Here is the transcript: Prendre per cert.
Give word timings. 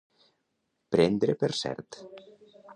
Prendre 0.95 1.37
per 1.45 1.53
cert. 1.61 2.03